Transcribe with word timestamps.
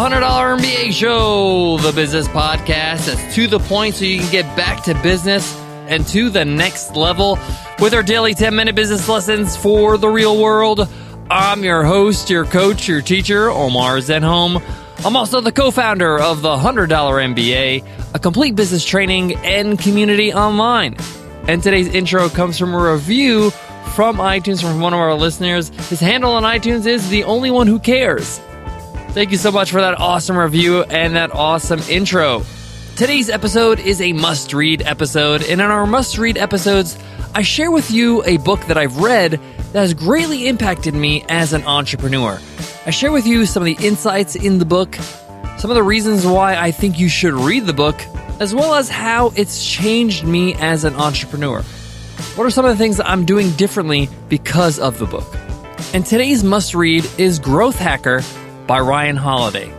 $100 0.00 0.58
MBA 0.58 0.92
Show, 0.94 1.76
the 1.76 1.92
business 1.92 2.26
podcast 2.28 3.04
that's 3.04 3.34
to 3.34 3.46
the 3.46 3.58
point 3.58 3.94
so 3.94 4.06
you 4.06 4.18
can 4.18 4.32
get 4.32 4.56
back 4.56 4.82
to 4.84 4.94
business 5.02 5.54
and 5.88 6.06
to 6.06 6.30
the 6.30 6.42
next 6.42 6.96
level 6.96 7.38
with 7.80 7.92
our 7.92 8.02
daily 8.02 8.32
10 8.32 8.56
minute 8.56 8.74
business 8.74 9.06
lessons 9.10 9.58
for 9.58 9.98
the 9.98 10.08
real 10.08 10.40
world. 10.40 10.88
I'm 11.30 11.64
your 11.64 11.84
host, 11.84 12.30
your 12.30 12.46
coach, 12.46 12.88
your 12.88 13.02
teacher, 13.02 13.50
Omar 13.50 13.98
Zenhom. 13.98 14.62
I'm 15.04 15.16
also 15.16 15.42
the 15.42 15.52
co 15.52 15.70
founder 15.70 16.18
of 16.18 16.40
the 16.40 16.56
$100 16.56 16.88
MBA, 16.88 18.14
a 18.14 18.18
complete 18.18 18.56
business 18.56 18.86
training 18.86 19.34
and 19.44 19.78
community 19.78 20.32
online. 20.32 20.96
And 21.46 21.62
today's 21.62 21.88
intro 21.88 22.30
comes 22.30 22.58
from 22.58 22.72
a 22.72 22.92
review 22.92 23.50
from 23.94 24.16
iTunes 24.16 24.62
from 24.62 24.80
one 24.80 24.94
of 24.94 24.98
our 24.98 25.12
listeners. 25.12 25.68
His 25.90 26.00
handle 26.00 26.32
on 26.32 26.44
iTunes 26.44 26.86
is 26.86 27.10
the 27.10 27.24
only 27.24 27.50
one 27.50 27.66
who 27.66 27.78
cares. 27.78 28.40
Thank 29.12 29.32
you 29.32 29.38
so 29.38 29.50
much 29.50 29.72
for 29.72 29.80
that 29.80 29.98
awesome 29.98 30.36
review 30.36 30.84
and 30.84 31.16
that 31.16 31.34
awesome 31.34 31.80
intro. 31.88 32.44
Today's 32.94 33.28
episode 33.28 33.80
is 33.80 34.00
a 34.00 34.12
must 34.12 34.54
read 34.54 34.82
episode, 34.82 35.42
and 35.42 35.60
in 35.60 35.62
our 35.62 35.84
must 35.84 36.16
read 36.16 36.38
episodes, 36.38 36.96
I 37.34 37.42
share 37.42 37.72
with 37.72 37.90
you 37.90 38.22
a 38.24 38.36
book 38.36 38.60
that 38.66 38.78
I've 38.78 38.98
read 38.98 39.32
that 39.72 39.80
has 39.80 39.94
greatly 39.94 40.46
impacted 40.46 40.94
me 40.94 41.24
as 41.28 41.52
an 41.52 41.64
entrepreneur. 41.64 42.40
I 42.86 42.90
share 42.90 43.10
with 43.10 43.26
you 43.26 43.46
some 43.46 43.64
of 43.64 43.66
the 43.66 43.84
insights 43.84 44.36
in 44.36 44.58
the 44.58 44.64
book, 44.64 44.94
some 45.58 45.72
of 45.72 45.74
the 45.74 45.82
reasons 45.82 46.24
why 46.24 46.54
I 46.54 46.70
think 46.70 47.00
you 47.00 47.08
should 47.08 47.34
read 47.34 47.66
the 47.66 47.72
book, 47.72 48.00
as 48.38 48.54
well 48.54 48.76
as 48.76 48.88
how 48.88 49.32
it's 49.34 49.66
changed 49.66 50.24
me 50.24 50.54
as 50.54 50.84
an 50.84 50.94
entrepreneur. 50.94 51.62
What 52.36 52.44
are 52.46 52.50
some 52.50 52.64
of 52.64 52.70
the 52.70 52.78
things 52.78 52.98
that 52.98 53.10
I'm 53.10 53.24
doing 53.24 53.50
differently 53.56 54.08
because 54.28 54.78
of 54.78 55.00
the 55.00 55.06
book? 55.06 55.26
And 55.92 56.06
today's 56.06 56.44
must 56.44 56.76
read 56.76 57.04
is 57.18 57.40
Growth 57.40 57.76
Hacker 57.76 58.22
by 58.70 58.78
Ryan 58.78 59.16
Holiday. 59.16 59.74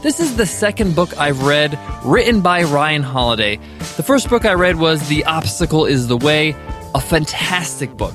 This 0.00 0.18
is 0.18 0.38
the 0.38 0.46
second 0.46 0.96
book 0.96 1.18
I've 1.18 1.42
read 1.42 1.78
written 2.02 2.40
by 2.40 2.62
Ryan 2.62 3.02
Holiday. 3.02 3.56
The 3.98 4.02
first 4.02 4.30
book 4.30 4.46
I 4.46 4.54
read 4.54 4.76
was 4.76 5.06
The 5.06 5.26
Obstacle 5.26 5.84
is 5.84 6.08
the 6.08 6.16
Way, 6.16 6.56
a 6.94 7.00
fantastic 7.02 7.94
book. 7.94 8.14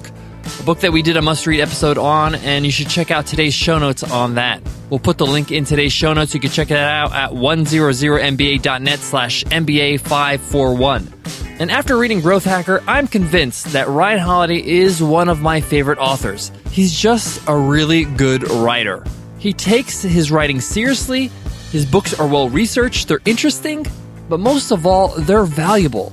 A 0.60 0.64
book 0.64 0.80
that 0.80 0.92
we 0.92 1.04
did 1.04 1.18
a 1.18 1.22
must 1.22 1.46
read 1.46 1.62
episode 1.62 2.00
on, 2.00 2.34
and 2.34 2.66
you 2.66 2.72
should 2.72 2.90
check 2.90 3.12
out 3.12 3.28
today's 3.28 3.54
show 3.54 3.78
notes 3.78 4.02
on 4.02 4.34
that. 4.36 4.64
We'll 4.90 5.00
put 5.00 5.20
the 5.20 5.28
link 5.28 5.52
in 5.52 5.66
today's 5.66 5.94
show 5.94 6.14
notes. 6.14 6.34
You 6.34 6.40
can 6.40 6.50
check 6.50 6.72
it 6.72 6.78
out 6.78 7.14
at 7.14 7.30
100mba.net 7.30 8.98
slash 8.98 9.44
MBA541. 9.44 11.60
And 11.60 11.70
after 11.70 11.96
reading 11.96 12.22
Growth 12.22 12.46
Hacker, 12.46 12.84
I'm 12.88 13.08
convinced 13.08 13.74
that 13.74 13.88
Ryan 13.88 14.18
Holiday 14.18 14.66
is 14.66 15.00
one 15.00 15.30
of 15.30 15.42
my 15.42 15.62
favorite 15.62 16.00
authors. 16.00 16.52
He's 16.72 17.00
just 17.00 17.48
a 17.48 17.56
really 17.56 18.06
good 18.06 18.50
writer. 18.50 19.04
He 19.48 19.54
takes 19.54 20.02
his 20.02 20.30
writing 20.30 20.60
seriously, 20.60 21.32
his 21.72 21.86
books 21.86 22.14
are 22.20 22.28
well 22.28 22.50
researched, 22.50 23.08
they're 23.08 23.22
interesting, 23.24 23.86
but 24.28 24.42
most 24.42 24.72
of 24.72 24.86
all, 24.86 25.08
they're 25.20 25.46
valuable. 25.46 26.12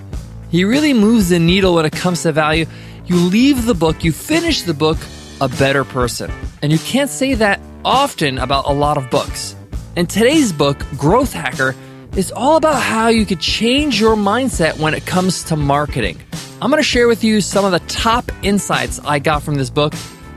He 0.51 0.63
really 0.63 0.93
moves 0.93 1.31
the 1.31 1.41
needle 1.41 1.75
when 1.75 1.85
it 1.85 1.91
comes 1.91 2.23
to 2.23 2.31
value. 2.31 2.67
You 3.07 3.17
leave 3.17 3.67
the 3.67 3.75
book, 3.75 4.05
you 4.05 4.13
finish 4.13 4.63
the 4.63 4.73
book 4.73 4.99
a 5.41 5.49
better 5.49 5.83
person. 5.83 6.31
And 6.63 6.71
you 6.71 6.79
can't 6.79 7.11
say 7.11 7.35
that 7.35 7.59
often 7.85 8.39
about 8.39 8.67
a 8.67 8.73
lot 8.73 8.99
of 8.99 9.11
books. 9.11 9.57
And 9.97 10.09
today's 10.09 10.53
book, 10.53 10.79
Growth 10.97 11.33
Hacker, 11.33 11.75
is 12.15 12.31
all 12.31 12.55
about 12.55 12.81
how 12.81 13.09
you 13.09 13.27
could 13.27 13.41
change 13.41 14.01
your 14.01 14.15
mindset 14.15 14.79
when 14.79 14.95
it 14.95 15.07
comes 15.07 15.43
to 15.45 15.57
marketing. 15.57 16.21
I'm 16.63 16.71
going 16.71 16.81
to 16.81 16.89
share 16.89 17.09
with 17.09 17.25
you 17.25 17.41
some 17.41 17.65
of 17.65 17.73
the 17.73 17.81
top 17.93 18.31
insights 18.45 19.01
I 19.05 19.19
got 19.19 19.43
from 19.43 19.57
this 19.57 19.71
book, 19.71 19.93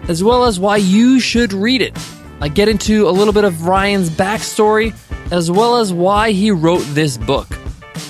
as 0.07 0.23
well 0.23 0.45
as 0.45 0.59
why 0.59 0.77
you 0.77 1.19
should 1.19 1.53
read 1.53 1.83
it. 1.83 1.95
I 2.39 2.49
get 2.49 2.69
into 2.69 3.09
a 3.09 3.11
little 3.11 3.33
bit 3.33 3.45
of 3.45 3.65
Ryan's 3.65 4.09
backstory, 4.11 4.93
as 5.31 5.49
well 5.49 5.77
as 5.77 5.91
why 5.91 6.31
he 6.31 6.51
wrote 6.51 6.83
this 6.89 7.17
book. 7.17 7.47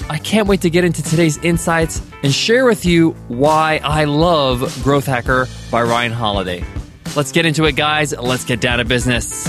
I 0.10 0.18
can't 0.18 0.48
wait 0.48 0.62
to 0.62 0.70
get 0.70 0.84
into 0.84 1.02
today's 1.02 1.38
insights 1.38 2.02
and 2.24 2.34
share 2.34 2.66
with 2.66 2.86
you 2.86 3.12
why 3.30 3.80
I 3.84 4.04
love 4.04 4.84
Growth 4.84 5.06
Hacker 5.06 5.48
by 5.72 5.82
Ryan 5.84 6.12
Holiday. 6.12 6.64
Let's 7.16 7.32
get 7.32 7.46
into 7.46 7.66
it, 7.66 7.78
guys. 7.78 8.14
Let's 8.18 8.44
get 8.44 8.60
down 8.60 8.80
to 8.80 8.86
business. 8.86 9.46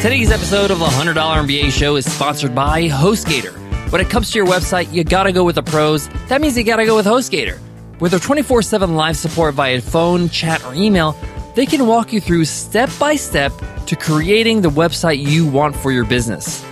Today's 0.00 0.30
episode 0.30 0.70
of 0.70 0.78
the 0.78 0.86
$100 0.86 1.14
MBA 1.14 1.72
show 1.72 1.96
is 1.96 2.10
sponsored 2.10 2.54
by 2.54 2.88
HostGator. 2.88 3.52
When 3.92 4.00
it 4.00 4.08
comes 4.08 4.30
to 4.30 4.38
your 4.38 4.46
website, 4.46 4.92
you 4.92 5.04
gotta 5.04 5.32
go 5.32 5.44
with 5.44 5.56
the 5.56 5.62
pros. 5.62 6.08
That 6.28 6.40
means 6.40 6.56
you 6.56 6.64
gotta 6.64 6.86
go 6.86 6.96
with 6.96 7.04
HostGator. 7.04 7.58
With 8.00 8.12
their 8.12 8.20
24 8.20 8.62
7 8.62 8.94
live 8.94 9.16
support 9.16 9.54
via 9.54 9.80
phone, 9.80 10.28
chat, 10.28 10.64
or 10.64 10.74
email, 10.74 11.16
they 11.54 11.66
can 11.66 11.86
walk 11.86 12.12
you 12.12 12.20
through 12.20 12.44
step 12.44 12.90
by 13.00 13.16
step 13.16 13.52
to 13.86 13.96
creating 13.96 14.60
the 14.60 14.70
website 14.70 15.18
you 15.18 15.46
want 15.46 15.74
for 15.74 15.90
your 15.90 16.04
business. 16.04 16.64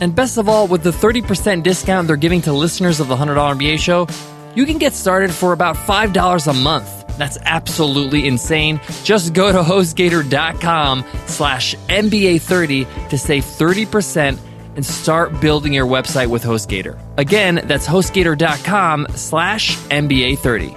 And 0.00 0.14
best 0.14 0.38
of 0.38 0.48
all, 0.48 0.66
with 0.66 0.82
the 0.82 0.90
30% 0.92 1.62
discount 1.62 2.06
they're 2.06 2.16
giving 2.16 2.40
to 2.42 2.52
listeners 2.52 3.00
of 3.00 3.08
the 3.08 3.16
$100 3.16 3.34
MBA 3.58 3.78
show, 3.78 4.08
you 4.54 4.64
can 4.64 4.78
get 4.78 4.94
started 4.94 5.30
for 5.30 5.52
about 5.52 5.76
$5 5.76 6.46
a 6.46 6.54
month. 6.54 6.88
That's 7.18 7.36
absolutely 7.42 8.26
insane. 8.26 8.80
Just 9.04 9.34
go 9.34 9.52
to 9.52 9.58
hostgator.com 9.58 11.04
slash 11.26 11.74
MBA30 11.88 13.10
to 13.10 13.18
save 13.18 13.44
30% 13.44 14.38
and 14.76 14.84
start 14.84 15.40
building 15.40 15.72
your 15.72 15.86
website 15.86 16.28
with 16.28 16.42
HostGator. 16.44 16.98
Again, 17.16 17.60
that's 17.64 17.86
hostgator.com 17.86 19.06
slash 19.14 19.76
MBA30. 19.76 20.76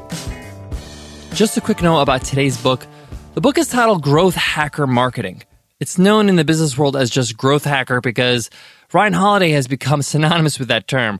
Just 1.33 1.57
a 1.57 1.61
quick 1.61 1.81
note 1.81 2.01
about 2.01 2.23
today's 2.23 2.61
book. 2.61 2.85
The 3.33 3.41
book 3.41 3.57
is 3.57 3.67
titled 3.67 4.03
Growth 4.03 4.35
Hacker 4.35 4.85
Marketing. 4.85 5.41
It's 5.79 5.97
known 5.97 6.29
in 6.29 6.35
the 6.35 6.45
business 6.45 6.77
world 6.77 6.95
as 6.95 7.09
just 7.09 7.35
Growth 7.35 7.63
Hacker 7.63 7.99
because 7.99 8.49
Ryan 8.93 9.13
Holiday 9.13 9.49
has 9.51 9.67
become 9.67 10.01
synonymous 10.03 10.59
with 10.59 10.67
that 10.67 10.87
term. 10.87 11.19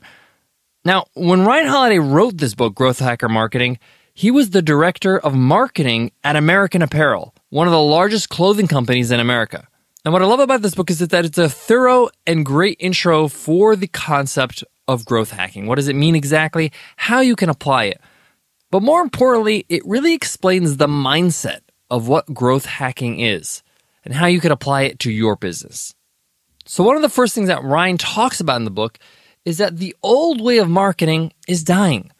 Now, 0.84 1.06
when 1.14 1.44
Ryan 1.44 1.66
Holiday 1.66 1.98
wrote 1.98 2.38
this 2.38 2.54
book, 2.54 2.74
Growth 2.74 2.98
Hacker 2.98 3.28
Marketing, 3.28 3.78
he 4.14 4.30
was 4.30 4.50
the 4.50 4.62
director 4.62 5.18
of 5.18 5.34
marketing 5.34 6.12
at 6.22 6.36
American 6.36 6.82
Apparel, 6.82 7.34
one 7.50 7.66
of 7.66 7.72
the 7.72 7.80
largest 7.80 8.28
clothing 8.28 8.68
companies 8.68 9.10
in 9.10 9.18
America. 9.18 9.66
And 10.04 10.12
what 10.12 10.20
I 10.20 10.26
love 10.26 10.40
about 10.40 10.60
this 10.60 10.74
book 10.74 10.90
is 10.90 10.98
that 10.98 11.24
it's 11.24 11.38
a 11.38 11.48
thorough 11.48 12.10
and 12.26 12.44
great 12.44 12.76
intro 12.78 13.26
for 13.26 13.74
the 13.74 13.86
concept 13.86 14.62
of 14.86 15.06
growth 15.06 15.30
hacking. 15.30 15.66
What 15.66 15.76
does 15.76 15.88
it 15.88 15.96
mean 15.96 16.14
exactly? 16.14 16.72
How 16.96 17.20
you 17.20 17.34
can 17.36 17.48
apply 17.48 17.84
it. 17.84 18.00
But 18.70 18.82
more 18.82 19.00
importantly, 19.00 19.64
it 19.70 19.86
really 19.86 20.12
explains 20.12 20.76
the 20.76 20.88
mindset 20.88 21.60
of 21.90 22.06
what 22.06 22.34
growth 22.34 22.66
hacking 22.66 23.20
is 23.20 23.62
and 24.04 24.12
how 24.12 24.26
you 24.26 24.40
can 24.40 24.52
apply 24.52 24.82
it 24.82 24.98
to 25.00 25.10
your 25.10 25.36
business. 25.36 25.94
So, 26.66 26.84
one 26.84 26.96
of 26.96 27.02
the 27.02 27.08
first 27.08 27.34
things 27.34 27.48
that 27.48 27.64
Ryan 27.64 27.96
talks 27.96 28.40
about 28.40 28.56
in 28.56 28.64
the 28.64 28.70
book 28.70 28.98
is 29.46 29.58
that 29.58 29.78
the 29.78 29.94
old 30.02 30.40
way 30.40 30.58
of 30.58 30.68
marketing 30.68 31.32
is 31.48 31.64
dying. 31.64 32.10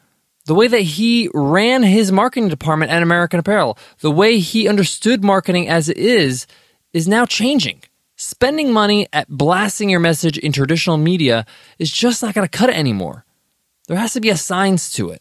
The 0.46 0.54
way 0.54 0.68
that 0.68 0.80
he 0.80 1.28
ran 1.34 1.82
his 1.82 2.12
marketing 2.12 2.48
department 2.48 2.92
at 2.92 3.02
American 3.02 3.40
Apparel, 3.40 3.78
the 4.00 4.10
way 4.10 4.38
he 4.38 4.68
understood 4.68 5.24
marketing 5.24 5.68
as 5.68 5.88
it 5.88 5.96
is, 5.96 6.46
is 6.94 7.06
now 7.06 7.26
changing. 7.26 7.82
Spending 8.16 8.72
money 8.72 9.08
at 9.12 9.28
blasting 9.28 9.90
your 9.90 10.00
message 10.00 10.38
in 10.38 10.52
traditional 10.52 10.96
media 10.96 11.44
is 11.78 11.90
just 11.90 12.22
not 12.22 12.32
going 12.32 12.46
to 12.46 12.58
cut 12.58 12.70
it 12.70 12.76
anymore. 12.76 13.26
There 13.88 13.98
has 13.98 14.14
to 14.14 14.20
be 14.20 14.30
a 14.30 14.36
science 14.36 14.90
to 14.94 15.10
it. 15.10 15.20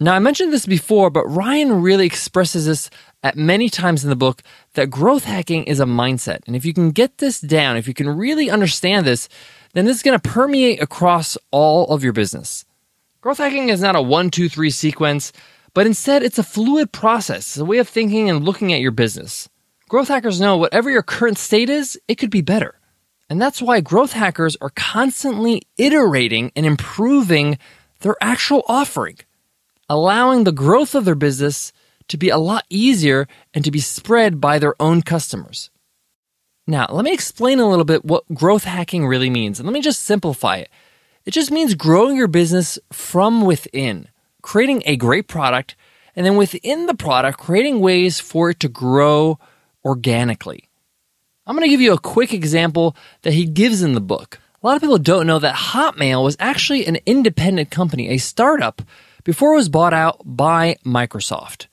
Now, 0.00 0.14
I 0.14 0.20
mentioned 0.20 0.52
this 0.52 0.64
before, 0.64 1.10
but 1.10 1.26
Ryan 1.26 1.82
really 1.82 2.06
expresses 2.06 2.66
this 2.66 2.88
at 3.24 3.36
many 3.36 3.68
times 3.68 4.04
in 4.04 4.10
the 4.10 4.16
book 4.16 4.44
that 4.74 4.90
growth 4.90 5.24
hacking 5.24 5.64
is 5.64 5.80
a 5.80 5.84
mindset. 5.84 6.38
And 6.46 6.54
if 6.54 6.64
you 6.64 6.72
can 6.72 6.92
get 6.92 7.18
this 7.18 7.40
down, 7.40 7.76
if 7.76 7.88
you 7.88 7.94
can 7.94 8.08
really 8.08 8.48
understand 8.48 9.04
this, 9.04 9.28
then 9.74 9.86
this 9.86 9.96
is 9.96 10.02
going 10.04 10.18
to 10.18 10.28
permeate 10.28 10.80
across 10.80 11.36
all 11.50 11.88
of 11.88 12.04
your 12.04 12.12
business. 12.12 12.64
Growth 13.20 13.38
hacking 13.38 13.70
is 13.70 13.82
not 13.82 13.96
a 13.96 14.02
one, 14.02 14.30
two, 14.30 14.48
three 14.48 14.70
sequence, 14.70 15.32
but 15.74 15.84
instead 15.84 16.22
it's 16.22 16.38
a 16.38 16.44
fluid 16.44 16.92
process, 16.92 17.38
it's 17.38 17.56
a 17.56 17.64
way 17.64 17.78
of 17.78 17.88
thinking 17.88 18.30
and 18.30 18.44
looking 18.44 18.72
at 18.72 18.80
your 18.80 18.92
business. 18.92 19.48
Growth 19.88 20.08
hackers 20.08 20.38
know 20.38 20.58
whatever 20.58 20.90
your 20.90 21.02
current 21.02 21.38
state 21.38 21.70
is, 21.70 21.98
it 22.08 22.16
could 22.16 22.30
be 22.30 22.42
better. 22.42 22.78
And 23.30 23.40
that's 23.40 23.62
why 23.62 23.80
growth 23.80 24.12
hackers 24.12 24.54
are 24.60 24.70
constantly 24.70 25.62
iterating 25.78 26.52
and 26.54 26.66
improving 26.66 27.58
their 28.00 28.16
actual 28.20 28.64
offering, 28.68 29.16
allowing 29.88 30.44
the 30.44 30.52
growth 30.52 30.94
of 30.94 31.06
their 31.06 31.14
business 31.14 31.72
to 32.08 32.18
be 32.18 32.28
a 32.28 32.36
lot 32.36 32.66
easier 32.68 33.26
and 33.54 33.64
to 33.64 33.70
be 33.70 33.80
spread 33.80 34.42
by 34.42 34.58
their 34.58 34.74
own 34.78 35.00
customers. 35.00 35.70
Now, 36.66 36.86
let 36.90 37.04
me 37.04 37.14
explain 37.14 37.58
a 37.58 37.68
little 37.68 37.86
bit 37.86 38.04
what 38.04 38.24
growth 38.34 38.64
hacking 38.64 39.06
really 39.06 39.30
means, 39.30 39.58
and 39.58 39.66
let 39.66 39.72
me 39.72 39.80
just 39.80 40.02
simplify 40.02 40.56
it. 40.56 40.68
It 41.24 41.30
just 41.30 41.50
means 41.50 41.74
growing 41.74 42.14
your 42.14 42.28
business 42.28 42.78
from 42.92 43.40
within, 43.40 44.08
creating 44.42 44.82
a 44.84 44.96
great 44.96 45.28
product, 45.28 45.76
and 46.14 46.26
then 46.26 46.36
within 46.36 46.84
the 46.84 46.94
product, 46.94 47.38
creating 47.38 47.80
ways 47.80 48.20
for 48.20 48.50
it 48.50 48.60
to 48.60 48.68
grow 48.68 49.38
organically. 49.84 50.68
I'm 51.46 51.56
going 51.56 51.64
to 51.64 51.70
give 51.70 51.80
you 51.80 51.92
a 51.92 51.98
quick 51.98 52.34
example 52.34 52.94
that 53.22 53.32
he 53.32 53.46
gives 53.46 53.82
in 53.82 53.94
the 53.94 54.00
book. 54.00 54.38
A 54.62 54.66
lot 54.66 54.76
of 54.76 54.82
people 54.82 54.98
don't 54.98 55.26
know 55.26 55.38
that 55.38 55.54
Hotmail 55.54 56.22
was 56.24 56.36
actually 56.38 56.84
an 56.86 56.98
independent 57.06 57.70
company, 57.70 58.08
a 58.08 58.18
startup, 58.18 58.82
before 59.24 59.52
it 59.52 59.56
was 59.56 59.68
bought 59.68 59.94
out 59.94 60.20
by 60.24 60.76
Microsoft. 60.84 61.66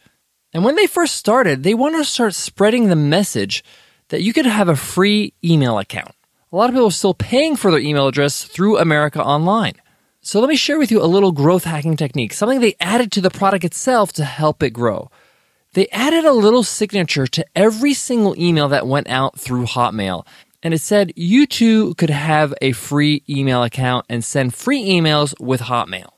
And 0.54 0.64
when 0.64 0.76
they 0.76 0.88
first 0.88 1.16
started, 1.16 1.64
they 1.64 1.74
wanted 1.74 1.98
to 1.98 2.06
start 2.06 2.36
spreading 2.36 2.88
the 2.88 2.96
message 2.96 3.64
that 4.10 4.22
you 4.22 4.34
could 4.34 4.46
have 4.46 4.70
a 4.70 4.76
free 4.76 5.34
email 5.44 5.80
account. 5.80 6.14
A 6.52 6.56
lot 6.56 6.70
of 6.70 6.76
people 6.76 6.88
are 6.88 6.92
still 6.92 7.14
paying 7.14 7.56
for 7.56 7.72
their 7.72 7.80
email 7.80 8.08
address 8.08 8.44
through 8.44 8.78
America 8.78 9.22
Online. 9.22 9.74
So 10.22 10.40
let 10.40 10.48
me 10.48 10.56
share 10.56 10.80
with 10.80 10.92
you 10.92 11.04
a 11.04 11.06
little 11.06 11.32
growth 11.32 11.66
hacking 11.66 11.98
technique, 11.98 12.34
something 12.34 12.60
they 12.60 12.76
added 12.80 13.12
to 13.12 13.22
the 13.22 13.30
product 13.30 13.66
itself 13.66 14.14
to 14.14 14.24
help 14.24 14.64
it 14.64 14.70
grow. 14.70 15.12
They 15.76 15.90
added 15.90 16.24
a 16.24 16.32
little 16.32 16.64
signature 16.64 17.28
to 17.28 17.46
every 17.54 17.94
single 17.94 18.34
email 18.40 18.70
that 18.70 18.88
went 18.88 19.10
out 19.10 19.38
through 19.38 19.66
Hotmail. 19.66 20.26
And 20.64 20.74
it 20.74 20.80
said 20.80 21.12
you 21.18 21.46
too 21.46 21.94
could 21.96 22.10
have 22.10 22.54
a 22.62 22.72
free 22.72 23.24
email 23.30 23.62
account 23.62 24.06
and 24.10 24.24
send 24.24 24.56
free 24.56 24.82
emails 24.84 25.38
with 25.40 25.60
Hotmail. 25.60 26.12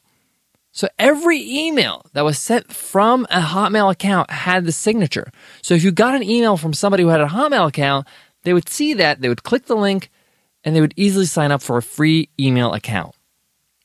So 0.71 0.87
every 0.99 1.41
email 1.41 2.05
that 2.13 2.23
was 2.23 2.37
sent 2.37 2.71
from 2.71 3.25
a 3.31 3.41
Hotmail 3.41 3.91
account 3.91 4.29
had 4.29 4.63
the 4.65 4.71
signature. 4.71 5.31
So 5.63 5.73
if 5.73 5.83
you 5.83 5.91
got 5.91 6.13
an 6.13 6.21
email 6.21 6.55
from 6.55 6.73
somebody 6.73 7.01
who 7.01 7.09
had 7.09 7.21
a 7.21 7.25
Hotmail 7.25 7.67
account, 7.67 8.05
they 8.43 8.53
would 8.53 8.69
see 8.69 8.93
that, 8.93 9.21
they 9.21 9.27
would 9.27 9.41
click 9.41 9.65
the 9.65 9.75
link, 9.75 10.11
and 10.63 10.75
they 10.75 10.81
would 10.81 10.93
easily 10.95 11.25
sign 11.25 11.51
up 11.51 11.63
for 11.63 11.77
a 11.77 11.81
free 11.81 12.29
email 12.39 12.73
account. 12.73 13.15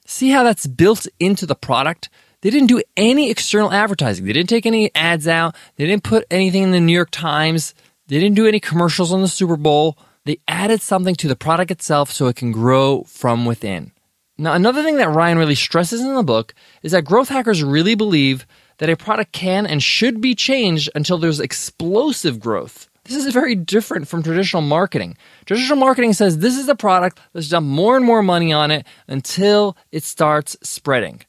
See 0.07 0.29
how 0.29 0.43
that's 0.43 0.67
built 0.67 1.07
into 1.19 1.47
the 1.47 1.55
product? 1.55 2.11
They 2.43 2.51
didn't 2.51 2.69
do 2.69 2.83
any 2.97 3.31
external 3.31 3.73
advertising. 3.73 4.27
They 4.27 4.33
didn't 4.33 4.49
take 4.49 4.67
any 4.67 4.95
ads 4.95 5.27
out. 5.29 5.55
They 5.77 5.87
didn't 5.87 6.03
put 6.03 6.27
anything 6.31 6.65
in 6.65 6.73
the 6.73 6.81
New 6.81 6.93
York 6.93 7.11
Times. 7.11 7.75
They 8.09 8.19
didn't 8.19 8.37
do 8.37 8.47
any 8.47 8.61
commercials 8.61 9.13
on 9.13 9.23
the 9.23 9.29
Super 9.29 9.57
Bowl. 9.57 9.97
They 10.25 10.39
added 10.49 10.83
something 10.83 11.15
to 11.17 11.29
the 11.29 11.37
product 11.37 11.71
itself 11.71 12.11
so 12.11 12.27
it 12.27 12.37
can 12.37 12.53
grow 12.53 13.05
from 13.05 13.47
within. 13.47 13.93
Now, 14.39 14.55
another 14.55 14.83
thing 14.83 14.97
that 14.97 15.11
Ryan 15.11 15.39
really 15.39 15.55
stresses 15.55 16.01
in 16.01 16.15
the 16.15 16.23
book 16.25 16.53
is 16.83 16.93
that 16.93 17.05
growth 17.05 17.29
hackers 17.29 17.63
really 17.63 17.95
believe 17.95 18.45
that 18.79 18.91
a 18.91 18.97
product 18.97 19.33
can 19.33 19.65
and 19.65 19.81
should 19.81 20.21
be 20.21 20.35
changed 20.35 20.91
until 20.97 21.19
there's 21.19 21.39
explosive 21.39 22.41
growth. 22.41 22.89
This 23.05 23.25
is 23.25 23.33
very 23.33 23.55
different 23.55 24.09
from 24.09 24.23
traditional 24.23 24.63
marketing. 24.63 25.17
Traditional 25.45 25.79
marketing 25.79 26.13
says 26.13 26.39
this 26.39 26.59
is 26.59 26.69
a 26.69 26.75
product, 26.75 27.21
let's 27.35 27.49
dump 27.49 27.67
more 27.67 27.97
and 27.97 28.05
more 28.05 28.23
money 28.23 28.53
on 28.53 28.73
it 28.73 28.85
until 29.07 29.77
it 29.93 30.03
starts 30.03 30.57
spreading. 30.63 31.21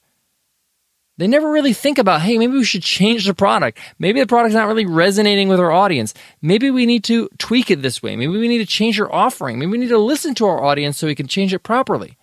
They 1.18 1.28
never 1.28 1.52
really 1.52 1.74
think 1.74 2.00
about, 2.00 2.22
hey, 2.22 2.40
maybe 2.40 2.54
we 2.54 2.64
should 2.64 2.82
change 2.82 3.26
the 3.26 3.36
product. 3.36 3.78
Maybe 4.00 4.20
the 4.20 4.26
product's 4.26 4.56
not 4.56 4.68
really 4.68 4.88
resonating 4.88 5.48
with 5.48 5.60
our 5.60 5.72
audience. 5.72 6.14
Maybe 6.42 6.72
we 6.72 6.88
need 6.88 7.04
to 7.06 7.30
tweak 7.38 7.70
it 7.70 7.84
this 7.84 8.02
way. 8.02 8.16
Maybe 8.16 8.32
we 8.32 8.48
need 8.48 8.58
to 8.60 8.66
change 8.66 9.00
our 9.00 9.14
offering. 9.14 9.60
Maybe 9.60 9.72
we 9.72 9.78
need 9.78 9.90
to 9.90 10.00
listen 10.00 10.34
to 10.36 10.46
our 10.48 10.64
audience 10.64 10.98
so 10.98 11.06
we 11.06 11.14
can 11.14 11.28
change 11.28 11.54
it 11.54 11.60
properly. 11.60 12.18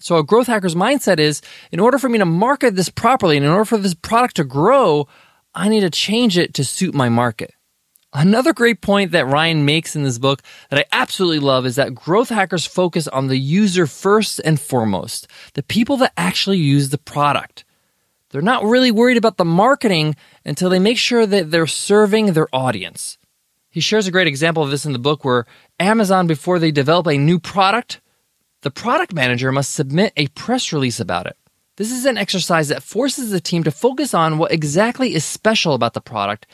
So 0.00 0.16
a 0.16 0.24
growth 0.24 0.46
hacker's 0.46 0.74
mindset 0.74 1.18
is 1.18 1.42
in 1.70 1.80
order 1.80 1.98
for 1.98 2.08
me 2.08 2.18
to 2.18 2.24
market 2.24 2.74
this 2.74 2.88
properly 2.88 3.36
and 3.36 3.44
in 3.44 3.52
order 3.52 3.66
for 3.66 3.78
this 3.78 3.94
product 3.94 4.36
to 4.36 4.44
grow, 4.44 5.08
I 5.54 5.68
need 5.68 5.80
to 5.80 5.90
change 5.90 6.38
it 6.38 6.54
to 6.54 6.64
suit 6.64 6.94
my 6.94 7.10
market. 7.10 7.52
Another 8.14 8.54
great 8.54 8.80
point 8.80 9.12
that 9.12 9.26
Ryan 9.26 9.66
makes 9.66 9.94
in 9.94 10.02
this 10.02 10.18
book 10.18 10.40
that 10.70 10.78
I 10.78 10.84
absolutely 10.90 11.40
love 11.40 11.66
is 11.66 11.76
that 11.76 11.94
growth 11.94 12.30
hackers 12.30 12.64
focus 12.64 13.06
on 13.08 13.26
the 13.26 13.36
user 13.36 13.86
first 13.86 14.40
and 14.42 14.58
foremost, 14.58 15.28
the 15.52 15.62
people 15.62 15.98
that 15.98 16.14
actually 16.16 16.56
use 16.56 16.88
the 16.88 16.96
product. 16.96 17.65
They're 18.30 18.42
not 18.42 18.64
really 18.64 18.90
worried 18.90 19.16
about 19.16 19.36
the 19.36 19.44
marketing 19.44 20.16
until 20.44 20.68
they 20.68 20.78
make 20.78 20.98
sure 20.98 21.26
that 21.26 21.50
they're 21.50 21.66
serving 21.66 22.32
their 22.32 22.48
audience. 22.52 23.18
He 23.70 23.80
shares 23.80 24.06
a 24.06 24.10
great 24.10 24.26
example 24.26 24.62
of 24.62 24.70
this 24.70 24.86
in 24.86 24.92
the 24.92 24.98
book 24.98 25.24
where 25.24 25.46
Amazon, 25.78 26.26
before 26.26 26.58
they 26.58 26.70
develop 26.70 27.06
a 27.06 27.18
new 27.18 27.38
product, 27.38 28.00
the 28.62 28.70
product 28.70 29.12
manager 29.12 29.52
must 29.52 29.72
submit 29.72 30.12
a 30.16 30.28
press 30.28 30.72
release 30.72 30.98
about 30.98 31.26
it. 31.26 31.36
This 31.76 31.92
is 31.92 32.06
an 32.06 32.16
exercise 32.16 32.68
that 32.68 32.82
forces 32.82 33.30
the 33.30 33.40
team 33.40 33.62
to 33.64 33.70
focus 33.70 34.14
on 34.14 34.38
what 34.38 34.50
exactly 34.50 35.14
is 35.14 35.24
special 35.24 35.74
about 35.74 35.92
the 35.92 36.00
product 36.00 36.46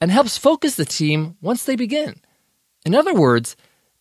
and 0.00 0.10
helps 0.10 0.38
focus 0.38 0.76
the 0.76 0.86
team 0.86 1.36
once 1.42 1.64
they 1.64 1.76
begin. 1.76 2.20
In 2.86 2.94
other 2.94 3.14
words, 3.14 3.54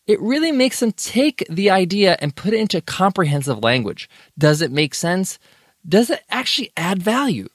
it 0.07 0.19
really 0.21 0.51
makes 0.51 0.79
them 0.79 0.93
take 0.93 1.45
the 1.49 1.69
idea 1.69 2.17
and 2.19 2.35
put 2.35 2.53
it 2.53 2.59
into 2.59 2.81
comprehensive 2.81 3.59
language. 3.59 4.09
Does 4.37 4.61
it 4.61 4.71
make 4.71 4.95
sense? 4.95 5.37
Does 5.87 6.09
it 6.09 6.23
actually 6.29 6.71
add 6.77 7.01
value? 7.01 7.49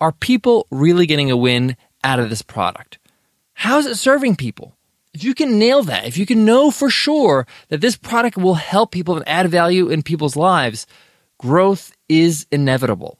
Are 0.00 0.12
people 0.12 0.66
really 0.70 1.06
getting 1.06 1.30
a 1.30 1.36
win 1.36 1.76
out 2.04 2.20
of 2.20 2.30
this 2.30 2.42
product? 2.42 2.98
How 3.54 3.78
is 3.78 3.86
it 3.86 3.96
serving 3.96 4.36
people? 4.36 4.74
If 5.12 5.24
you 5.24 5.34
can 5.34 5.58
nail 5.58 5.82
that, 5.84 6.06
if 6.06 6.16
you 6.16 6.26
can 6.26 6.44
know 6.44 6.70
for 6.70 6.90
sure 6.90 7.46
that 7.68 7.80
this 7.80 7.96
product 7.96 8.36
will 8.36 8.54
help 8.54 8.92
people 8.92 9.16
and 9.16 9.28
add 9.28 9.50
value 9.50 9.88
in 9.88 10.02
people's 10.02 10.36
lives, 10.36 10.86
growth 11.38 11.92
is 12.08 12.46
inevitable. 12.52 13.18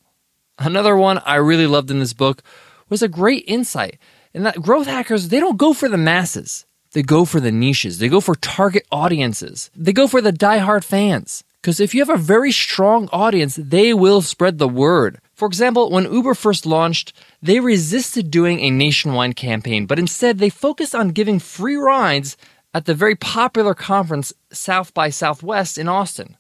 Another 0.59 0.97
one 0.97 1.19
I 1.19 1.37
really 1.37 1.67
loved 1.67 1.91
in 1.91 1.99
this 1.99 2.13
book 2.13 2.43
was 2.89 3.03
a 3.03 3.09
great 3.09 3.45
insight 3.47 3.99
in 4.35 4.43
that 4.45 4.63
growth 4.63 4.87
hackers, 4.87 5.29
they 5.29 5.41
don't 5.41 5.57
go 5.57 5.73
for 5.73 5.89
the 5.89 5.97
masses. 5.97 6.67
They 6.93 7.03
go 7.03 7.25
for 7.25 7.41
the 7.41 7.53
niches. 7.53 7.99
They 7.99 8.09
go 8.09 8.21
for 8.21 8.35
target 8.35 8.87
audiences. 8.91 9.71
They 9.75 9.93
go 9.93 10.07
for 10.07 10.21
the 10.21 10.33
die-hard 10.33 10.85
fans. 10.85 11.45
Because 11.69 11.81
if 11.81 11.95
you 11.95 12.01
have 12.01 12.09
a 12.09 12.17
very 12.17 12.51
strong 12.51 13.11
audience, 13.13 13.57
they 13.57 13.93
will 13.93 14.23
spread 14.23 14.57
the 14.57 14.67
word. 14.67 15.21
For 15.35 15.47
example, 15.47 15.91
when 15.91 16.11
Uber 16.11 16.33
first 16.33 16.65
launched, 16.65 17.13
they 17.43 17.61
resisted 17.61 18.31
doing 18.31 18.61
a 18.61 18.71
nationwide 18.71 19.37
campaign, 19.37 19.85
but 19.85 19.99
instead 19.99 20.39
they 20.39 20.49
focused 20.49 20.95
on 20.95 21.11
giving 21.11 21.39
free 21.39 21.77
rides 21.77 22.39
at 22.73 22.87
the 22.87 22.95
very 22.95 23.17
popular 23.17 23.75
conference 23.75 24.33
South 24.51 24.95
by 24.95 25.11
Southwest 25.11 25.77
in 25.77 25.89
Austin. 25.89 26.39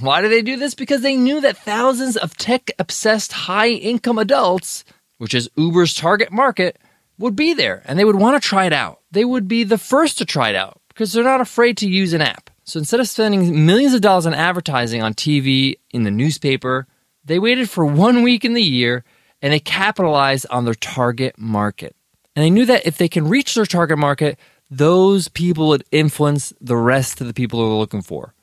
Why 0.00 0.22
did 0.22 0.32
they 0.32 0.40
do 0.40 0.56
this? 0.56 0.74
Because 0.74 1.02
they 1.02 1.16
knew 1.16 1.42
that 1.42 1.58
thousands 1.58 2.16
of 2.16 2.38
tech 2.38 2.70
obsessed 2.78 3.32
high 3.32 3.68
income 3.68 4.16
adults, 4.16 4.84
which 5.18 5.34
is 5.34 5.50
Uber's 5.56 5.92
target 5.92 6.32
market, 6.32 6.78
would 7.18 7.36
be 7.36 7.52
there 7.52 7.82
and 7.84 7.98
they 7.98 8.06
would 8.06 8.16
want 8.16 8.42
to 8.42 8.48
try 8.48 8.64
it 8.64 8.72
out. 8.72 9.00
They 9.10 9.26
would 9.26 9.48
be 9.48 9.64
the 9.64 9.76
first 9.76 10.16
to 10.16 10.24
try 10.24 10.48
it 10.48 10.56
out 10.56 10.80
because 10.88 11.12
they're 11.12 11.22
not 11.22 11.42
afraid 11.42 11.76
to 11.76 11.86
use 11.86 12.14
an 12.14 12.22
app. 12.22 12.45
So 12.66 12.80
instead 12.80 12.98
of 12.98 13.08
spending 13.08 13.64
millions 13.64 13.94
of 13.94 14.00
dollars 14.00 14.26
on 14.26 14.34
advertising 14.34 15.00
on 15.00 15.14
TV, 15.14 15.78
in 15.92 16.02
the 16.02 16.10
newspaper, 16.10 16.88
they 17.24 17.38
waited 17.38 17.70
for 17.70 17.86
one 17.86 18.22
week 18.22 18.44
in 18.44 18.54
the 18.54 18.62
year 18.62 19.04
and 19.40 19.52
they 19.52 19.60
capitalized 19.60 20.46
on 20.50 20.64
their 20.64 20.74
target 20.74 21.38
market. 21.38 21.94
And 22.34 22.44
they 22.44 22.50
knew 22.50 22.66
that 22.66 22.84
if 22.84 22.98
they 22.98 23.08
can 23.08 23.28
reach 23.28 23.54
their 23.54 23.66
target 23.66 23.98
market, 23.98 24.36
those 24.68 25.28
people 25.28 25.68
would 25.68 25.84
influence 25.92 26.52
the 26.60 26.76
rest 26.76 27.20
of 27.20 27.28
the 27.28 27.34
people 27.34 27.60
they're 27.60 27.78
looking 27.78 28.02
for. 28.02 28.34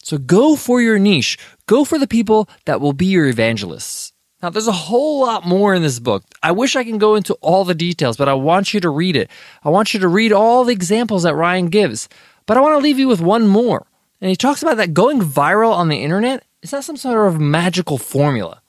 So 0.00 0.16
go 0.16 0.54
for 0.54 0.80
your 0.80 1.00
niche. 1.00 1.36
Go 1.66 1.84
for 1.84 1.98
the 1.98 2.06
people 2.06 2.48
that 2.66 2.80
will 2.80 2.92
be 2.92 3.06
your 3.06 3.26
evangelists. 3.26 4.12
Now, 4.42 4.50
there's 4.50 4.68
a 4.68 4.72
whole 4.72 5.22
lot 5.22 5.44
more 5.44 5.74
in 5.74 5.82
this 5.82 5.98
book. 5.98 6.22
I 6.40 6.52
wish 6.52 6.76
I 6.76 6.84
can 6.84 6.98
go 6.98 7.16
into 7.16 7.34
all 7.40 7.64
the 7.64 7.74
details, 7.74 8.16
but 8.16 8.28
I 8.28 8.34
want 8.34 8.72
you 8.72 8.80
to 8.80 8.90
read 8.90 9.16
it. 9.16 9.28
I 9.64 9.70
want 9.70 9.92
you 9.92 9.98
to 10.00 10.08
read 10.08 10.30
all 10.30 10.62
the 10.62 10.72
examples 10.72 11.24
that 11.24 11.34
Ryan 11.34 11.66
gives. 11.66 12.08
But 12.46 12.56
I 12.56 12.60
want 12.60 12.74
to 12.74 12.82
leave 12.82 12.98
you 12.98 13.08
with 13.08 13.20
one 13.20 13.46
more. 13.46 13.86
And 14.20 14.30
he 14.30 14.36
talks 14.36 14.62
about 14.62 14.78
that 14.78 14.94
going 14.94 15.20
viral 15.20 15.72
on 15.72 15.88
the 15.88 16.02
internet 16.02 16.44
is 16.62 16.72
not 16.72 16.84
some 16.84 16.96
sort 16.96 17.28
of 17.28 17.40
magical 17.40 17.98
formula, 17.98 18.62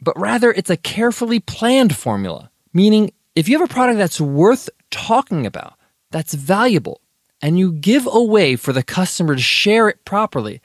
but 0.00 0.18
rather 0.18 0.50
it's 0.50 0.70
a 0.70 0.76
carefully 0.76 1.40
planned 1.40 1.94
formula. 1.94 2.50
Meaning, 2.72 3.12
if 3.34 3.48
you 3.48 3.58
have 3.58 3.68
a 3.68 3.72
product 3.72 3.98
that's 3.98 4.20
worth 4.20 4.70
talking 4.90 5.44
about, 5.44 5.74
that's 6.10 6.34
valuable, 6.34 7.00
and 7.42 7.58
you 7.58 7.72
give 7.72 8.08
away 8.10 8.56
for 8.56 8.72
the 8.72 8.82
customer 8.82 9.34
to 9.34 9.42
share 9.42 9.88
it 9.88 10.04
properly, 10.04 10.62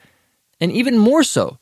and 0.60 0.72
even 0.72 0.96
more 0.96 1.22
so, 1.22 1.58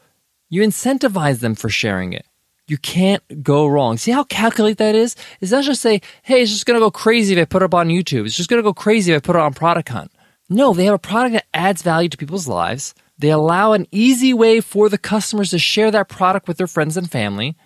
you 0.49 0.63
incentivize 0.63 1.41
them 1.41 1.55
for 1.55 1.69
sharing 1.69 2.13
it 2.13 2.27
you 2.71 2.79
can't 2.79 3.43
go 3.43 3.67
wrong. 3.67 3.99
See 3.99 4.13
how 4.13 4.23
calculate 4.25 4.79
that 4.79 4.95
is? 4.95 5.17
It's 5.41 5.51
not 5.51 5.65
just 5.65 5.83
say, 5.83 6.01
hey, 6.23 6.41
it's 6.41 6.53
just 6.53 6.67
going 6.67 6.79
to 6.79 6.85
go 6.85 6.91
crazy 6.91 7.35
if 7.35 7.41
I 7.41 7.45
put 7.45 7.63
it 7.63 7.65
up 7.65 7.75
on 7.75 7.89
YouTube. 7.89 8.27
It's 8.27 8.37
just 8.37 8.49
going 8.49 8.63
to 8.63 8.67
go 8.67 8.73
crazy 8.73 9.13
if 9.13 9.17
I 9.17 9.21
put 9.21 9.35
it 9.35 9.43
on 9.43 9.53
Product 9.53 9.89
Hunt. 9.89 10.13
No, 10.53 10.75
they 10.75 10.87
have 10.87 10.95
a 10.95 10.99
product 10.99 11.35
that 11.35 11.47
adds 11.55 11.83
value 11.83 12.09
to 12.09 12.17
people's 12.17 12.49
lives. 12.49 12.93
They 13.17 13.31
allow 13.31 13.73
an 13.73 13.87
easy 13.93 14.35
way 14.35 14.61
for 14.61 14.89
the 14.89 14.99
customers 14.99 15.51
to 15.51 15.61
share 15.61 15.93
that 15.93 16.09
product 16.09 16.49
with 16.49 16.57
their 16.57 16.67
friends 16.67 16.97
and 16.97 17.09
family, 17.09 17.57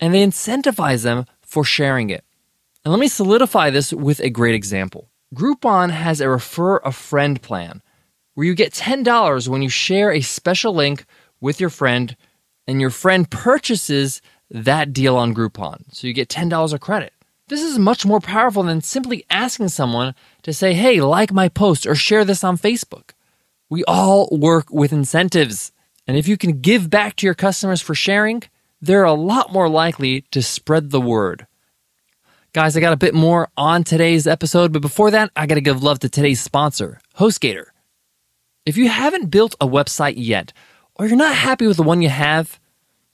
and 0.00 0.14
they 0.14 0.24
incentivize 0.24 1.02
them 1.02 1.26
for 1.42 1.64
sharing 1.64 2.08
it. 2.08 2.24
And 2.82 2.92
let 2.92 3.00
me 3.00 3.08
solidify 3.08 3.68
this 3.68 3.92
with 3.92 4.20
a 4.20 4.30
great 4.30 4.54
example. 4.54 5.10
Groupon 5.34 5.90
has 5.90 6.22
a 6.22 6.30
refer 6.30 6.78
a 6.78 6.92
friend 6.92 7.42
plan 7.42 7.82
where 8.34 8.46
you 8.46 8.54
get 8.54 8.72
$10 8.72 9.48
when 9.48 9.60
you 9.60 9.68
share 9.68 10.10
a 10.10 10.22
special 10.22 10.74
link 10.74 11.04
with 11.42 11.60
your 11.60 11.70
friend 11.70 12.16
and 12.66 12.80
your 12.80 12.90
friend 12.90 13.30
purchases 13.30 14.22
that 14.50 14.94
deal 14.94 15.16
on 15.16 15.34
Groupon. 15.34 15.82
So 15.92 16.06
you 16.06 16.14
get 16.14 16.30
$10 16.30 16.72
of 16.72 16.80
credit. 16.80 17.12
This 17.50 17.64
is 17.64 17.80
much 17.80 18.06
more 18.06 18.20
powerful 18.20 18.62
than 18.62 18.80
simply 18.80 19.26
asking 19.28 19.70
someone 19.70 20.14
to 20.42 20.52
say, 20.52 20.72
hey, 20.72 21.00
like 21.00 21.32
my 21.32 21.48
post 21.48 21.84
or 21.84 21.96
share 21.96 22.24
this 22.24 22.44
on 22.44 22.56
Facebook. 22.56 23.10
We 23.68 23.82
all 23.88 24.28
work 24.30 24.70
with 24.70 24.92
incentives. 24.92 25.72
And 26.06 26.16
if 26.16 26.28
you 26.28 26.36
can 26.36 26.60
give 26.60 26.88
back 26.88 27.16
to 27.16 27.26
your 27.26 27.34
customers 27.34 27.82
for 27.82 27.92
sharing, 27.92 28.44
they're 28.80 29.02
a 29.02 29.14
lot 29.14 29.52
more 29.52 29.68
likely 29.68 30.20
to 30.30 30.42
spread 30.42 30.90
the 30.90 31.00
word. 31.00 31.48
Guys, 32.52 32.76
I 32.76 32.80
got 32.80 32.92
a 32.92 32.96
bit 32.96 33.14
more 33.14 33.48
on 33.56 33.82
today's 33.82 34.28
episode, 34.28 34.72
but 34.72 34.80
before 34.80 35.10
that, 35.10 35.32
I 35.34 35.46
got 35.46 35.56
to 35.56 35.60
give 35.60 35.82
love 35.82 35.98
to 36.00 36.08
today's 36.08 36.40
sponsor, 36.40 37.00
HostGator. 37.18 37.64
If 38.64 38.76
you 38.76 38.88
haven't 38.88 39.32
built 39.32 39.56
a 39.60 39.66
website 39.66 40.14
yet, 40.18 40.52
or 40.94 41.08
you're 41.08 41.16
not 41.16 41.34
happy 41.34 41.66
with 41.66 41.78
the 41.78 41.82
one 41.82 42.00
you 42.00 42.10
have, 42.10 42.60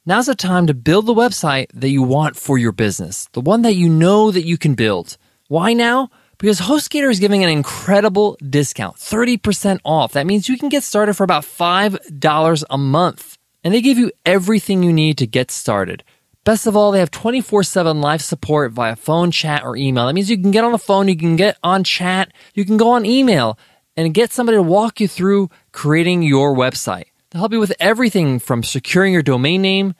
Now's 0.08 0.26
the 0.26 0.36
time 0.36 0.68
to 0.68 0.75
build 0.75 1.06
the 1.06 1.14
website 1.14 1.66
that 1.75 1.88
you 1.88 2.00
want 2.00 2.36
for 2.36 2.56
your 2.56 2.70
business, 2.70 3.28
the 3.32 3.40
one 3.40 3.62
that 3.62 3.75
you 3.75 3.88
know 3.88 4.30
that 4.30 4.46
you 4.46 4.56
can 4.56 4.76
build. 4.76 5.16
Why 5.48 5.72
now? 5.72 6.10
Because 6.38 6.60
HostGator 6.60 7.10
is 7.10 7.18
giving 7.18 7.42
an 7.42 7.48
incredible 7.48 8.38
discount, 8.48 8.98
30% 8.98 9.80
off. 9.84 10.12
That 10.12 10.28
means 10.28 10.48
you 10.48 10.58
can 10.58 10.68
get 10.68 10.84
started 10.84 11.14
for 11.14 11.25
about 11.25 11.42
$5 11.42 12.64
a 12.70 12.78
month. 12.78 13.36
And 13.64 13.75
they 13.75 13.80
give 13.80 13.98
you 13.98 14.12
everything 14.25 14.84
you 14.84 14.92
need 14.92 15.18
to 15.18 15.26
get 15.26 15.50
started. 15.50 16.04
Best 16.44 16.68
of 16.68 16.76
all, 16.76 16.92
they 16.92 17.00
have 17.00 17.10
24 17.10 17.64
7 17.64 18.00
live 18.00 18.22
support 18.22 18.70
via 18.70 18.94
phone, 18.94 19.32
chat, 19.32 19.64
or 19.64 19.76
email. 19.76 20.06
That 20.06 20.12
means 20.12 20.30
you 20.30 20.40
can 20.40 20.52
get 20.52 20.62
on 20.62 20.70
the 20.70 20.78
phone, 20.78 21.08
you 21.08 21.16
can 21.16 21.34
get 21.34 21.58
on 21.64 21.82
chat, 21.82 22.32
you 22.54 22.64
can 22.64 22.76
go 22.76 22.90
on 22.90 23.04
email 23.04 23.58
and 23.96 24.14
get 24.14 24.32
somebody 24.32 24.56
to 24.56 24.62
walk 24.62 25.00
you 25.00 25.08
through 25.08 25.50
creating 25.72 26.22
your 26.22 26.54
website. 26.54 27.06
Help 27.37 27.52
you 27.52 27.61
with 27.61 27.75
everything 27.78 28.38
from 28.38 28.62
securing 28.62 29.12
your 29.12 29.23
domain 29.23 29.61
name, 29.61 29.95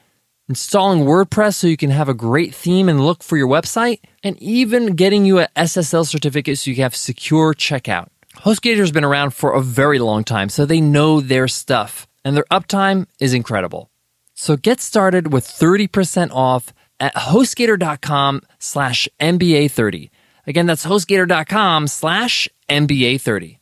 installing 0.49 1.01
WordPress 1.01 1.53
so 1.53 1.67
you 1.67 1.77
can 1.77 1.91
have 1.91 2.09
a 2.09 2.15
great 2.15 2.55
theme 2.55 2.89
and 2.89 3.05
look 3.05 3.21
for 3.21 3.37
your 3.37 3.47
website, 3.47 3.99
and 4.23 4.41
even 4.41 4.95
getting 4.95 5.23
you 5.23 5.39
a 5.39 5.47
SSL 5.55 6.07
certificate 6.07 6.57
so 6.57 6.71
you 6.71 6.75
can 6.75 6.81
have 6.81 6.95
secure 6.95 7.53
checkout. 7.53 8.07
HostGator 8.37 8.77
has 8.79 8.91
been 8.91 9.03
around 9.03 9.35
for 9.35 9.53
a 9.53 9.61
very 9.61 9.99
long 9.99 10.23
time, 10.23 10.49
so 10.49 10.65
they 10.65 10.81
know 10.81 11.21
their 11.21 11.47
stuff, 11.47 12.07
and 12.25 12.35
their 12.35 12.45
uptime 12.49 13.05
is 13.19 13.35
incredible. 13.35 13.91
So 14.33 14.57
get 14.57 14.81
started 14.81 15.31
with 15.31 15.45
30% 15.45 16.31
off 16.31 16.73
at 16.99 17.13
hostgator.com 17.13 18.41
slash 18.57 19.07
MBA30. 19.19 20.09
Again, 20.47 20.65
that's 20.65 20.87
hostgator.com 20.87 21.87
slash 21.87 22.49
MBA30. 22.67 23.56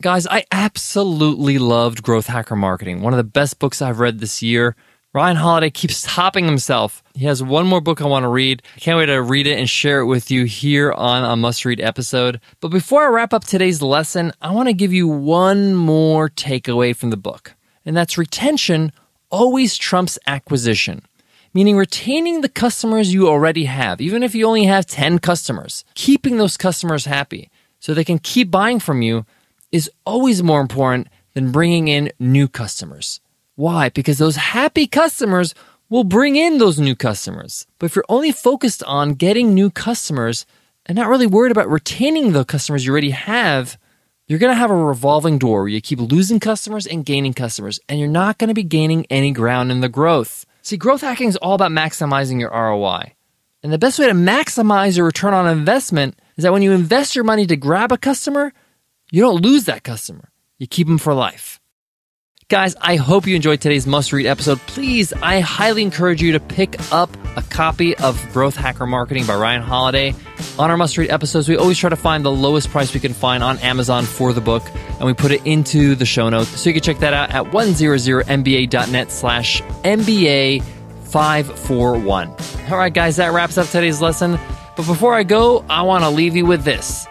Guys, 0.00 0.28
I 0.28 0.44
absolutely 0.52 1.58
loved 1.58 2.04
Growth 2.04 2.28
Hacker 2.28 2.54
Marketing, 2.54 3.02
one 3.02 3.12
of 3.12 3.16
the 3.16 3.24
best 3.24 3.58
books 3.58 3.82
I've 3.82 3.98
read 3.98 4.20
this 4.20 4.40
year. 4.40 4.76
Ryan 5.12 5.34
Holiday 5.34 5.70
keeps 5.70 6.02
topping 6.02 6.44
himself. 6.44 7.02
He 7.14 7.24
has 7.24 7.42
one 7.42 7.66
more 7.66 7.80
book 7.80 8.00
I 8.00 8.06
want 8.06 8.22
to 8.22 8.28
read. 8.28 8.62
I 8.76 8.78
can't 8.78 8.96
wait 8.96 9.06
to 9.06 9.20
read 9.20 9.48
it 9.48 9.58
and 9.58 9.68
share 9.68 9.98
it 9.98 10.06
with 10.06 10.30
you 10.30 10.44
here 10.44 10.92
on 10.92 11.24
a 11.24 11.34
must 11.34 11.64
read 11.64 11.80
episode. 11.80 12.40
But 12.60 12.68
before 12.68 13.02
I 13.02 13.08
wrap 13.08 13.34
up 13.34 13.42
today's 13.42 13.82
lesson, 13.82 14.30
I 14.40 14.52
want 14.52 14.68
to 14.68 14.72
give 14.72 14.92
you 14.92 15.08
one 15.08 15.74
more 15.74 16.28
takeaway 16.28 16.94
from 16.94 17.10
the 17.10 17.16
book, 17.16 17.56
and 17.84 17.96
that's 17.96 18.16
retention 18.16 18.92
always 19.30 19.76
trumps 19.76 20.16
acquisition, 20.28 21.02
meaning 21.52 21.76
retaining 21.76 22.42
the 22.42 22.48
customers 22.48 23.12
you 23.12 23.26
already 23.26 23.64
have, 23.64 24.00
even 24.00 24.22
if 24.22 24.32
you 24.32 24.46
only 24.46 24.66
have 24.66 24.86
10 24.86 25.18
customers, 25.18 25.84
keeping 25.96 26.36
those 26.36 26.56
customers 26.56 27.06
happy 27.06 27.50
so 27.80 27.94
they 27.94 28.04
can 28.04 28.20
keep 28.20 28.48
buying 28.48 28.78
from 28.78 29.02
you 29.02 29.26
is 29.72 29.90
always 30.04 30.42
more 30.42 30.60
important 30.60 31.08
than 31.34 31.52
bringing 31.52 31.88
in 31.88 32.12
new 32.18 32.48
customers. 32.48 33.20
Why? 33.54 33.88
Because 33.88 34.18
those 34.18 34.36
happy 34.36 34.86
customers 34.86 35.54
will 35.88 36.04
bring 36.04 36.36
in 36.36 36.58
those 36.58 36.78
new 36.78 36.94
customers. 36.94 37.66
But 37.78 37.86
if 37.86 37.96
you're 37.96 38.04
only 38.08 38.32
focused 38.32 38.82
on 38.84 39.14
getting 39.14 39.54
new 39.54 39.70
customers 39.70 40.46
and 40.86 40.96
not 40.96 41.08
really 41.08 41.26
worried 41.26 41.52
about 41.52 41.70
retaining 41.70 42.32
the 42.32 42.44
customers 42.44 42.84
you 42.84 42.92
already 42.92 43.10
have, 43.10 43.78
you're 44.26 44.38
going 44.38 44.52
to 44.52 44.58
have 44.58 44.70
a 44.70 44.76
revolving 44.76 45.38
door 45.38 45.60
where 45.60 45.68
you 45.68 45.80
keep 45.80 45.98
losing 45.98 46.38
customers 46.38 46.86
and 46.86 47.06
gaining 47.06 47.32
customers, 47.32 47.80
and 47.88 47.98
you're 47.98 48.08
not 48.08 48.36
going 48.36 48.48
to 48.48 48.54
be 48.54 48.62
gaining 48.62 49.06
any 49.08 49.32
ground 49.32 49.72
in 49.72 49.80
the 49.80 49.88
growth. 49.88 50.44
See, 50.60 50.76
growth 50.76 51.00
hacking 51.00 51.28
is 51.28 51.36
all 51.36 51.54
about 51.54 51.72
maximizing 51.72 52.38
your 52.38 52.50
ROI. 52.50 53.14
And 53.62 53.72
the 53.72 53.78
best 53.78 53.98
way 53.98 54.06
to 54.06 54.12
maximize 54.12 54.96
your 54.96 55.06
return 55.06 55.32
on 55.32 55.48
investment 55.48 56.18
is 56.36 56.44
that 56.44 56.52
when 56.52 56.62
you 56.62 56.72
invest 56.72 57.16
your 57.16 57.24
money 57.24 57.46
to 57.46 57.56
grab 57.56 57.90
a 57.90 57.96
customer, 57.98 58.52
you 59.10 59.22
don't 59.22 59.42
lose 59.42 59.64
that 59.64 59.84
customer. 59.84 60.30
You 60.58 60.66
keep 60.66 60.86
them 60.86 60.98
for 60.98 61.14
life. 61.14 61.60
Guys, 62.48 62.74
I 62.80 62.96
hope 62.96 63.26
you 63.26 63.36
enjoyed 63.36 63.60
today's 63.60 63.86
must 63.86 64.10
read 64.10 64.24
episode. 64.24 64.58
Please, 64.60 65.12
I 65.12 65.40
highly 65.40 65.82
encourage 65.82 66.22
you 66.22 66.32
to 66.32 66.40
pick 66.40 66.76
up 66.90 67.14
a 67.36 67.42
copy 67.42 67.94
of 67.98 68.18
Growth 68.32 68.56
Hacker 68.56 68.86
Marketing 68.86 69.26
by 69.26 69.36
Ryan 69.36 69.60
Holiday. 69.60 70.14
On 70.58 70.70
our 70.70 70.78
must 70.78 70.96
read 70.96 71.10
episodes, 71.10 71.46
we 71.46 71.58
always 71.58 71.76
try 71.76 71.90
to 71.90 71.96
find 71.96 72.24
the 72.24 72.30
lowest 72.30 72.70
price 72.70 72.94
we 72.94 73.00
can 73.00 73.12
find 73.12 73.42
on 73.42 73.58
Amazon 73.58 74.04
for 74.06 74.32
the 74.32 74.40
book, 74.40 74.62
and 74.74 75.04
we 75.04 75.12
put 75.12 75.30
it 75.30 75.44
into 75.44 75.94
the 75.94 76.06
show 76.06 76.30
notes. 76.30 76.48
So 76.58 76.70
you 76.70 76.74
can 76.74 76.82
check 76.82 77.00
that 77.00 77.12
out 77.12 77.32
at 77.32 77.52
100mba.net 77.52 79.12
slash 79.12 79.60
MBA 79.60 80.62
541. 81.04 82.28
All 82.70 82.78
right, 82.78 82.94
guys, 82.94 83.16
that 83.16 83.34
wraps 83.34 83.58
up 83.58 83.66
today's 83.66 84.00
lesson. 84.00 84.38
But 84.74 84.86
before 84.86 85.12
I 85.14 85.22
go, 85.22 85.66
I 85.68 85.82
want 85.82 86.02
to 86.04 86.08
leave 86.08 86.34
you 86.34 86.46
with 86.46 86.64
this. 86.64 87.06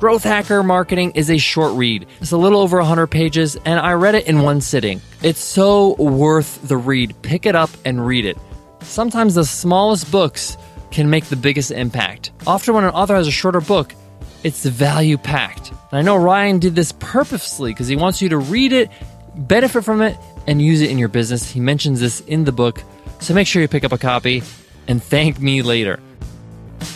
Growth 0.00 0.24
Hacker 0.24 0.62
Marketing 0.62 1.10
is 1.10 1.30
a 1.30 1.36
short 1.36 1.76
read. 1.76 2.06
It's 2.22 2.32
a 2.32 2.38
little 2.38 2.62
over 2.62 2.78
100 2.78 3.08
pages, 3.08 3.56
and 3.66 3.78
I 3.78 3.92
read 3.92 4.14
it 4.14 4.26
in 4.26 4.40
one 4.40 4.62
sitting. 4.62 5.02
It's 5.22 5.44
so 5.44 5.94
worth 5.96 6.66
the 6.66 6.78
read. 6.78 7.14
Pick 7.20 7.44
it 7.44 7.54
up 7.54 7.68
and 7.84 8.06
read 8.06 8.24
it. 8.24 8.38
Sometimes 8.80 9.34
the 9.34 9.44
smallest 9.44 10.10
books 10.10 10.56
can 10.90 11.10
make 11.10 11.26
the 11.26 11.36
biggest 11.36 11.70
impact. 11.70 12.32
Often, 12.46 12.76
when 12.76 12.84
an 12.84 12.90
author 12.92 13.14
has 13.14 13.28
a 13.28 13.30
shorter 13.30 13.60
book, 13.60 13.94
it's 14.42 14.64
value 14.64 15.18
packed. 15.18 15.68
And 15.68 15.98
I 15.98 16.00
know 16.00 16.16
Ryan 16.16 16.60
did 16.60 16.74
this 16.74 16.92
purposely 16.92 17.72
because 17.72 17.88
he 17.88 17.96
wants 17.96 18.22
you 18.22 18.30
to 18.30 18.38
read 18.38 18.72
it, 18.72 18.90
benefit 19.36 19.84
from 19.84 20.00
it, 20.00 20.16
and 20.46 20.62
use 20.62 20.80
it 20.80 20.90
in 20.90 20.96
your 20.96 21.08
business. 21.08 21.50
He 21.50 21.60
mentions 21.60 22.00
this 22.00 22.20
in 22.20 22.44
the 22.44 22.52
book. 22.52 22.82
So 23.18 23.34
make 23.34 23.46
sure 23.46 23.60
you 23.60 23.68
pick 23.68 23.84
up 23.84 23.92
a 23.92 23.98
copy 23.98 24.42
and 24.88 25.02
thank 25.02 25.38
me 25.38 25.60
later. 25.60 26.00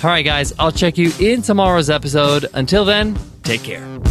All 0.03 0.11
right, 0.11 0.23
guys, 0.23 0.53
I'll 0.59 0.73
check 0.73 0.99
you 0.99 1.13
in 1.19 1.43
tomorrow's 1.43 1.91
episode. 1.91 2.47
Until 2.55 2.85
then, 2.85 3.17
take 3.43 3.63
care. 3.63 4.04